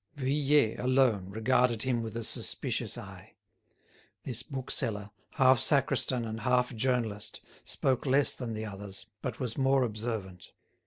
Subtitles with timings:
[0.15, 3.35] Vuillet, alone, regarded him with a suspicious eye.
[4.23, 9.83] This bookseller, half sacristan and half journalist, spoke less than the others, but was more
[9.83, 10.53] observant.